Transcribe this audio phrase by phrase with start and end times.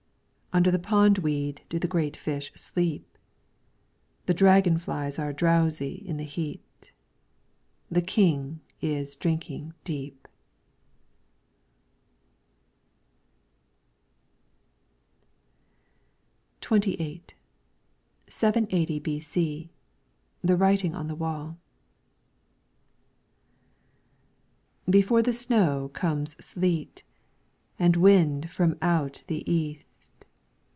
[0.53, 3.17] Under the pondweed do the great fish sleep;
[4.25, 6.91] The dragon flies are drowsy in the heat.
[7.89, 10.27] The King is drinking deep.
[16.59, 17.37] 31 LYRICS FROM THE CHINESE XXVIII
[18.27, 19.69] 780 B.C.
[20.41, 21.57] 'The writing on the wall.'
[24.89, 27.03] Before the snow comes sleet,
[27.79, 29.99] And wind from out the East.